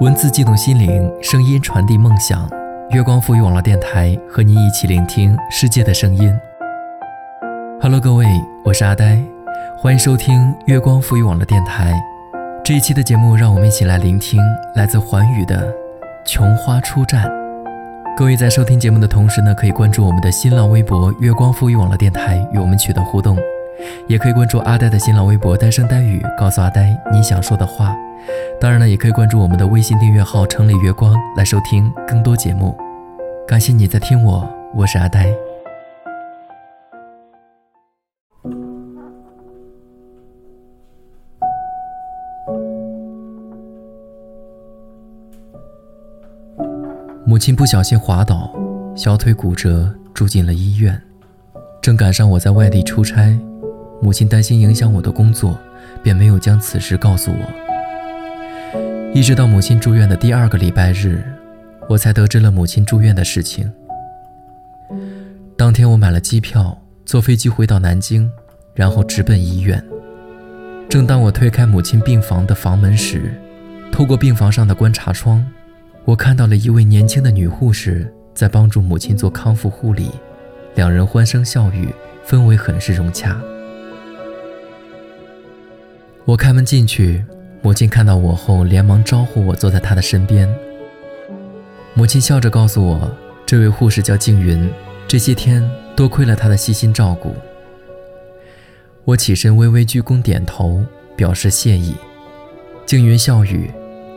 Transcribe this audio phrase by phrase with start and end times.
[0.00, 2.48] 文字悸动心灵，声音传递梦想。
[2.88, 6.34] 月光赋予网络电台和你一起聆听世界的声音。
[7.82, 8.24] Hello，各位，
[8.64, 9.22] 我是阿呆，
[9.76, 11.92] 欢迎收听月光赋予网络电台。
[12.64, 14.40] 这一期的节目，让我们一起来聆听
[14.74, 15.68] 来自环宇的
[16.24, 17.26] 《琼花初绽》。
[18.16, 23.36] 各位在收听节目的同时呢，可以关注我们的新浪微博“月光赋予网络电台”，与我们取得互动。
[24.06, 27.96] 也可以关注阿呆的新浪微博“呆声呆语”，告诉阿呆你想说的话。
[28.60, 32.76] 当然了，也可以关注我们的微信订阅号“城里月光”来收听更多节目。
[33.48, 35.26] 感谢你在听我，我是阿呆。
[47.24, 48.50] 母亲不小心滑倒，
[48.96, 51.00] 小腿骨折，住进了医院。
[51.80, 53.38] 正赶上我在外地出差，
[54.00, 55.58] 母亲担心影响我的工作，
[56.02, 58.80] 便没有将此事告诉我。
[59.12, 61.22] 一直到母亲住院的第二个礼拜日，
[61.88, 63.70] 我才得知了母亲住院的事情。
[65.56, 68.30] 当天我买了机票，坐飞机回到南京，
[68.74, 69.84] 然后直奔医院。
[70.88, 73.34] 正当我推开母亲病房的房门时，
[73.92, 75.44] 透过病房上的观察窗，
[76.04, 80.10] 我看到了一位年轻的女护士在帮助母亲做康复护理，
[80.76, 81.92] 两人欢声笑语，
[82.26, 83.38] 氛围很是融洽。
[86.24, 87.24] 我开门进去。
[87.62, 90.48] 母亲看到我后，连忙招呼我坐在她的身边。
[91.92, 93.10] 母亲笑着告诉我，
[93.44, 94.70] 这位护士叫静云，
[95.06, 97.34] 这些天多亏了她的细心照顾。
[99.04, 100.82] 我起身微微鞠躬点头，
[101.16, 101.94] 表示谢意。
[102.86, 103.70] 静云笑语：“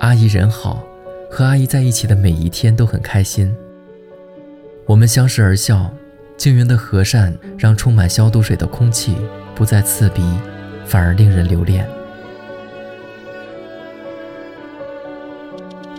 [0.00, 0.82] 阿姨人好，
[1.30, 3.54] 和阿姨在一起的每一天都很开心。”
[4.86, 5.92] 我们相视而笑。
[6.36, 9.16] 静云的和善让充满消毒水的空气
[9.56, 10.22] 不再刺鼻，
[10.88, 11.86] 反而令人留恋。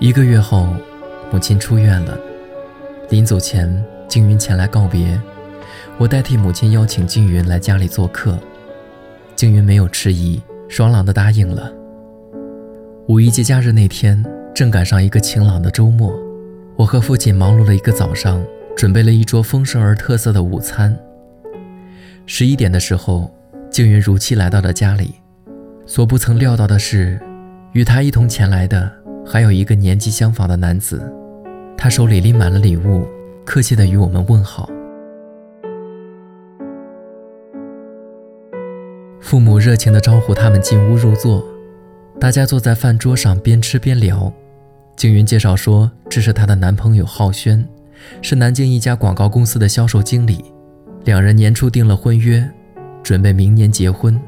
[0.00, 0.74] 一个月后，
[1.30, 2.18] 母亲出院了。
[3.08, 3.72] 临走前，
[4.08, 5.20] 静云前来告别，
[5.98, 8.36] 我代替母亲邀请静云来家里做客。
[9.36, 11.72] 静云没有迟疑，爽朗地答应了。
[13.06, 16.12] 五一节假日那天，正赶上一个晴朗的周末，
[16.74, 18.44] 我和父亲忙碌了一个早上，
[18.76, 20.96] 准备了一桌丰盛而特色的午餐。
[22.26, 23.30] 十一点的时候，
[23.72, 25.14] 静云如期来到了家里。
[25.86, 27.18] 所不曾料到的是，
[27.72, 28.90] 与她一同前来的。
[29.24, 31.00] 还有一个年纪相仿的男子，
[31.76, 33.06] 他手里拎满了礼物，
[33.44, 34.68] 客气地与我们问好。
[39.20, 41.46] 父母热情地招呼他们进屋入座，
[42.18, 44.30] 大家坐在饭桌上边吃边聊。
[44.96, 47.64] 静云介绍说，这是她的男朋友浩轩，
[48.20, 50.44] 是南京一家广告公司的销售经理，
[51.04, 52.46] 两人年初订了婚约，
[53.02, 54.20] 准备明年结婚。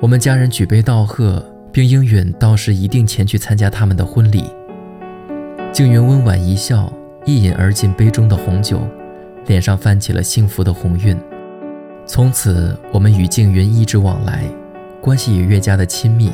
[0.00, 1.44] 我们家人举杯道贺。
[1.72, 4.44] 并应允到时一定前去参加他们的婚礼。
[5.72, 6.92] 静云温婉一笑，
[7.24, 8.86] 一饮而尽杯中的红酒，
[9.46, 11.18] 脸上泛起了幸福的红晕。
[12.04, 14.44] 从此，我们与静云一直往来，
[15.00, 16.30] 关系也越加的亲密。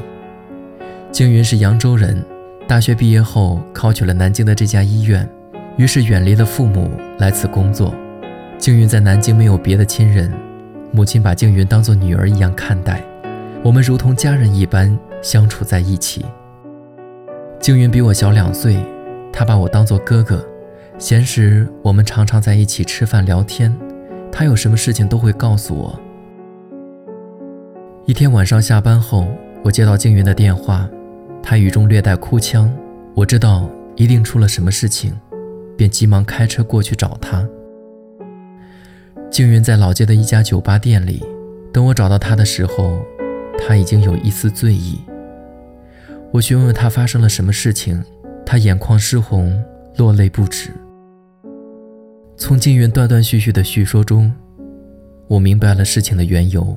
[1.12, 2.20] 静云是扬州人，
[2.66, 5.28] 大学毕业后考取了南京的这家医院，
[5.76, 7.94] 于是远离了父母来此工作。
[8.59, 10.32] 静云在南京没有别的亲人，
[10.93, 13.03] 母亲把静云当作女儿一样看待，
[13.62, 14.99] 我们如同家人一般。
[15.21, 16.25] 相处在一起。
[17.59, 18.76] 静云比我小两岁，
[19.32, 20.47] 她把我当做哥哥，
[20.97, 23.76] 闲时我们常常在一起吃饭聊天，
[24.31, 25.99] 她有什么事情都会告诉我。
[28.06, 29.26] 一天晚上下班后，
[29.65, 30.88] 我接到静云的电话，
[31.43, 32.72] 她语中略带哭腔，
[33.16, 35.12] 我知道一定出了什么事情，
[35.76, 37.44] 便急忙开车过去找她。
[39.30, 41.22] 静云在老街的一家酒吧店里，
[41.72, 43.00] 等我找到她的时候。
[43.60, 45.00] 他已经有一丝醉意。
[46.30, 48.02] 我询问他发生了什么事情，
[48.46, 49.60] 他眼眶湿红，
[49.96, 50.70] 落泪不止。
[52.36, 54.32] 从静云断断续续的叙说中，
[55.26, 56.76] 我明白了事情的缘由。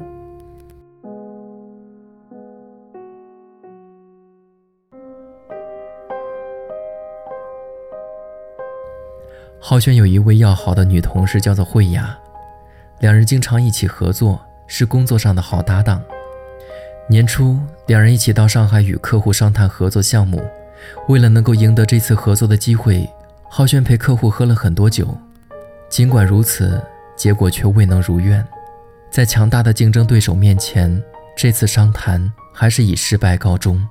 [9.60, 12.18] 浩轩有一位要好的女同事，叫做慧雅，
[13.02, 16.00] 两人经常一起合作，是工作上的好搭档。
[17.10, 20.48] 年初，两人一起到上海与客户商谈合作项目。
[21.08, 23.10] 为了能够赢得这次合作的机会，
[23.50, 25.18] 浩轩陪客户喝了很多酒。
[25.90, 26.80] 尽管如此，
[27.16, 28.46] 结果却未能如愿。
[29.10, 31.02] 在强大的竞争对手面前，
[31.36, 33.84] 这次商谈还是以失败告终。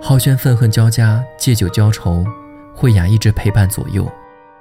[0.00, 2.24] 浩轩愤恨交加，借酒浇愁。
[2.74, 4.10] 慧雅一直陪伴左右。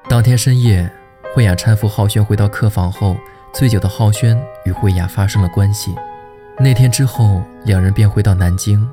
[0.10, 0.92] 当天深夜，
[1.34, 3.16] 慧雅搀扶浩轩回到客房后，
[3.54, 5.96] 醉酒的浩轩与慧雅发生了关系。
[6.58, 8.86] 那天之后，两人便回到南京。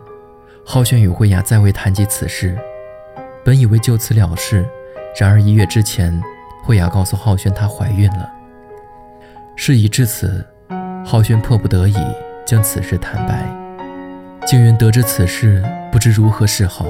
[0.65, 2.57] 浩轩与慧雅再未谈及此事，
[3.43, 4.67] 本以为就此了事，
[5.19, 6.23] 然而一月之前，
[6.63, 8.31] 慧雅告诉浩轩她怀孕了。
[9.57, 10.45] 事已至此，
[11.05, 11.97] 浩轩迫不得已
[12.45, 13.49] 将此事坦白。
[14.47, 16.85] 静云得知此事，不知如何是好，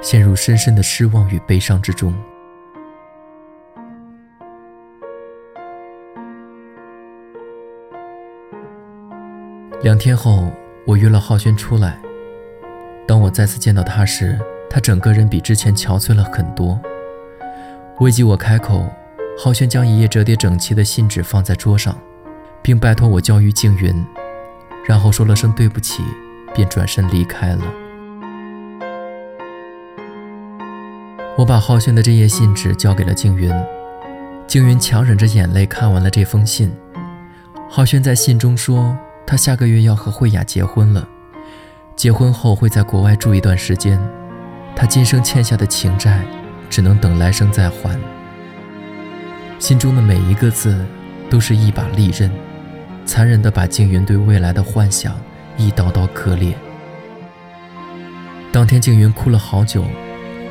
[0.00, 2.14] 陷入深深的失望与悲伤之中。
[9.80, 10.50] 两天后，
[10.84, 11.96] 我约了浩轩出来。
[13.06, 14.36] 当我再次见到他时，
[14.68, 16.78] 他整个人比之前憔悴了很多。
[18.00, 18.84] 未及我开口，
[19.38, 21.96] 浩轩将一页折叠整齐的信纸放在桌上，
[22.60, 24.04] 并拜托我教育静云，
[24.84, 26.02] 然后说了声对不起，
[26.52, 27.62] 便转身离开了。
[31.36, 33.48] 我把浩轩的这页信纸交给了静云，
[34.48, 36.68] 静云强忍着眼泪看完了这封信。
[37.70, 38.96] 浩轩在信中说，
[39.28, 41.06] 他下个月要和慧雅结婚了。
[41.94, 44.00] 结婚后会在国外住一段时间，
[44.74, 46.24] 他今生欠下的情债，
[46.70, 48.00] 只能等来生再还。
[49.58, 50.82] 心中的每一个字，
[51.28, 52.30] 都是一把利刃，
[53.04, 55.14] 残忍地把静云对未来的幻想
[55.58, 56.54] 一刀刀割裂。
[58.50, 59.84] 当天，静云哭了好久，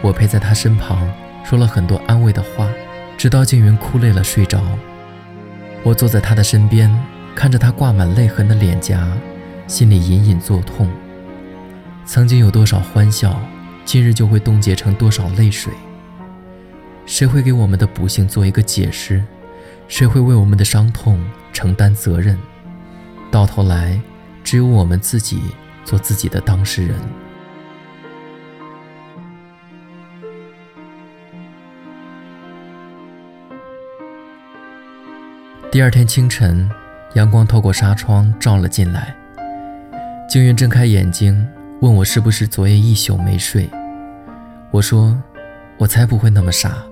[0.04, 1.10] 我陪在她身旁，
[1.44, 2.70] 说了很多安慰的话，
[3.18, 4.62] 直到静云哭累了睡着。
[5.82, 6.96] 我坐在她的身边，
[7.38, 9.16] 看着他挂满泪痕的脸颊，
[9.68, 10.89] 心里隐隐作痛。
[12.04, 13.39] 曾经有多少欢笑，
[13.86, 15.72] 今日就会冻结成多少泪水。
[17.06, 19.24] 谁会给我们的不幸做一个解释？
[19.88, 21.24] 谁会为我们的伤痛
[21.54, 22.36] 承担责任？
[23.30, 24.01] 到头来，
[24.44, 25.40] 只有我们自己
[25.86, 26.95] 做自己的当事人。
[35.69, 36.68] 第二天清晨，
[37.13, 39.15] 阳光透过纱窗照了进来。
[40.30, 41.48] 静云睁开眼睛。
[41.80, 43.69] 问我是不是昨夜一宿没睡？
[44.71, 45.15] 我说，
[45.77, 46.83] 我才不会那么傻，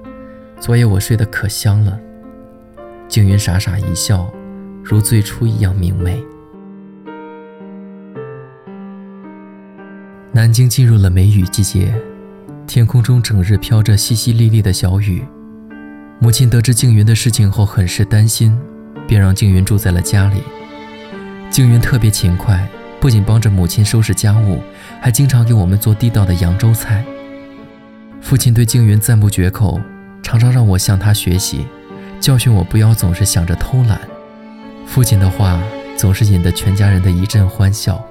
[0.59, 1.99] 昨夜我睡得可香了。
[3.07, 4.31] 静云傻傻一笑，
[4.83, 6.23] 如最初一样明媚。
[10.31, 11.91] 南京进入了梅雨季节，
[12.67, 15.25] 天空中整日飘着淅淅沥沥的小雨。
[16.19, 18.55] 母亲得知静云的事情后，很是担心，
[19.07, 20.41] 便让静云住在了家里。
[21.49, 22.67] 静云特别勤快。
[22.97, 24.63] 不仅帮着母亲收拾家务，
[24.99, 27.05] 还经常给我们做地道的扬州菜。
[28.19, 29.79] 父亲对静云赞不绝口，
[30.23, 31.67] 常常让我向他学习，
[32.19, 34.01] 教训我不要总是想着偷懒。
[34.87, 35.61] 父亲的话
[35.95, 38.03] 总是引得全家人的一阵欢笑。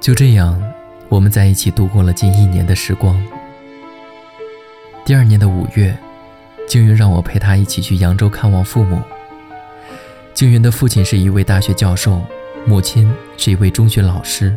[0.00, 0.62] 就这样，
[1.08, 3.20] 我们在一起度过了近一年的时光。
[5.04, 5.96] 第二年的五月，
[6.68, 9.02] 静云让我陪她一起去扬州看望父母。
[10.36, 12.20] 静云的父亲是一位大学教授。
[12.66, 14.54] 母亲是一位中学老师，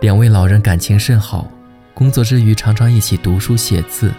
[0.00, 1.50] 两位老人感情甚好，
[1.92, 4.10] 工作之余常常一起读书写字，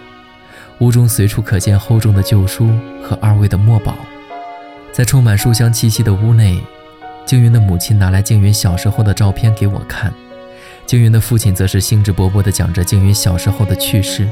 [0.78, 2.70] 屋中随处可见厚重的旧书
[3.02, 3.96] 和二位的墨宝。
[4.92, 6.62] 在充满书香气息的屋内，
[7.26, 10.14] 静云的母亲拿来静云小时候的照片给我看，
[10.86, 14.28] 静云的父亲则是兴致勃勃地讲着静云小时候的趣事。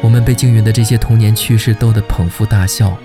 [0.00, 2.96] 我们被静云的这些童年趣事逗得捧腹大笑，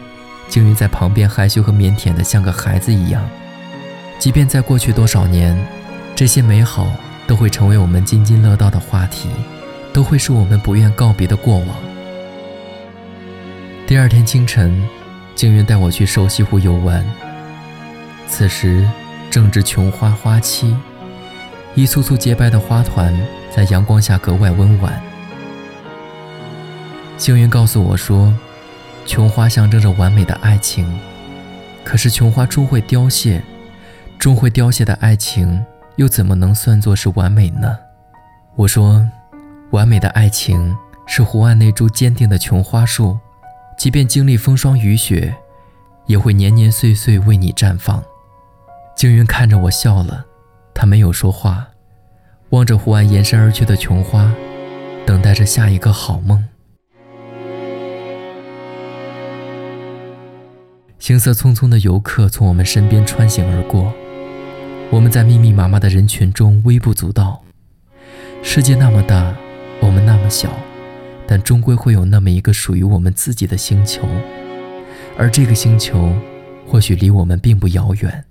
[0.52, 3.26] 静云在旁边害羞和腼腆的像个孩子一样。
[4.20, 5.58] 即便在过去多少年，
[6.14, 6.92] 这些美好
[7.26, 9.30] 都会成为我们津津乐道的话题，
[9.94, 11.68] 都会是我们不愿告别的过往。
[13.88, 14.86] 第二天清晨，
[15.36, 17.02] 静云带我去瘦西湖游玩。
[18.28, 18.86] 此时
[19.30, 20.76] 正值琼花花期，
[21.76, 23.18] 一簇簇洁白的花团
[23.56, 25.02] 在阳光下格外温婉。
[27.18, 28.34] 静云告诉我说，
[29.06, 31.00] 琼花象征着完美的爱情，
[31.84, 33.42] 可是琼花终会凋谢。
[34.18, 35.66] 终会凋谢的爱情，
[35.96, 37.76] 又怎么能算作是完美呢？
[38.56, 39.04] 我说，
[39.72, 40.78] 完美的爱情
[41.08, 43.18] 是湖岸那株坚定的琼花树，
[43.76, 45.36] 即便经历风霜雨雪，
[46.06, 48.04] 也会年年岁岁为你绽放。
[48.96, 50.24] 静云看着我笑了，
[50.72, 51.70] 他没有说话，
[52.52, 54.32] 望着湖岸延伸而去的琼花，
[55.04, 56.48] 等待着下一个好梦。
[61.02, 63.92] 行色匆匆的游客从我们身边穿行而过。
[64.92, 67.42] 我们在密密麻麻的人群中微不足道，
[68.44, 69.36] 世界那么大，
[69.80, 70.56] 我们那么小，
[71.26, 74.08] 但终归会有那么一个属于我们自己的星球，
[75.18, 76.14] 而这个星球
[76.68, 78.24] 或许离我们并不遥远。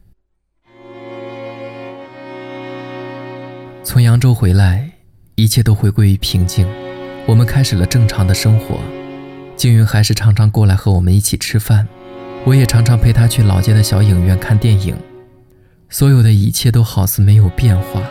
[3.82, 4.92] 从扬州回来，
[5.34, 6.68] 一切都回归于平静，
[7.26, 8.78] 我们开始了正常的生活。
[9.56, 11.88] 静云还是常常过来和我们一起吃饭，
[12.44, 14.96] 我也常常陪他去老街的小影院看电影。
[15.88, 18.02] 所有的一切都好似没有变化，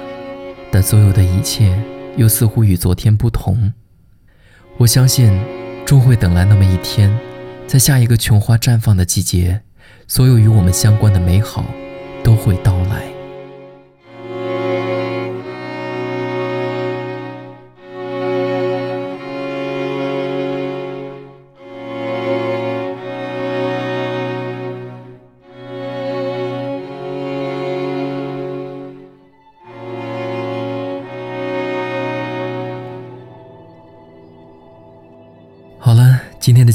[0.72, 1.82] 但所有的一切
[2.18, 3.74] 又似乎与昨天不同。
[4.78, 5.38] 我相信，
[5.86, 7.18] 终会等来那么一天，
[7.68, 9.62] 在下一个琼花绽放的季节，
[10.08, 11.66] 所有与我们相关的美好
[12.24, 13.19] 都会到来。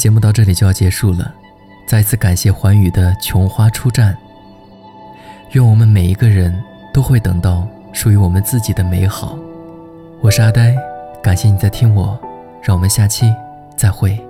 [0.05, 1.33] 节目到这里就要结束了。
[1.87, 4.13] 再次感谢环宇的《琼花出战》，
[5.53, 9.39] 愿我们每一个人都会等到属于我们自己的美好。
[10.21, 10.77] 我是阿呆，
[11.23, 12.21] 感谢你在听我，
[12.63, 13.35] 让我们下期
[13.79, 14.23] 再会。